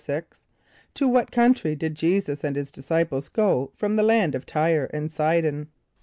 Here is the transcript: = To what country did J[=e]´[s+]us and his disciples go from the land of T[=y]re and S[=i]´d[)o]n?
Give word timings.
= 0.49 0.95
To 0.95 1.07
what 1.07 1.29
country 1.31 1.75
did 1.75 1.93
J[=e]´[s+]us 1.93 2.43
and 2.43 2.55
his 2.55 2.71
disciples 2.71 3.29
go 3.29 3.71
from 3.75 3.97
the 3.97 4.01
land 4.01 4.33
of 4.33 4.47
T[=y]re 4.47 4.87
and 4.91 5.11
S[=i]´d[)o]n? 5.11 5.67